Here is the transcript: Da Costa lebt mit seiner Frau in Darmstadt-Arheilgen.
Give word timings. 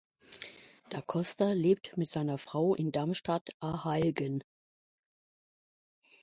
Da 0.89 0.99
Costa 0.99 1.51
lebt 1.51 1.95
mit 1.95 2.09
seiner 2.09 2.39
Frau 2.39 2.73
in 2.73 2.91
Darmstadt-Arheilgen. 2.91 4.43